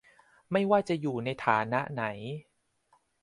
[0.49, 2.03] ไว้ว่าจะอยู่ในฐานะไหน